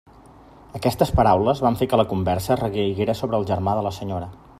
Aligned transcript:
Aquestes 0.77 1.11
paraules 1.19 1.61
van 1.65 1.77
fer 1.81 1.89
que 1.91 1.99
la 2.01 2.07
conversa 2.13 2.57
recaiguera 2.63 3.17
sobre 3.21 3.41
el 3.41 3.47
germà 3.51 3.77
de 3.81 3.85
la 3.89 3.93
senyora. 3.99 4.31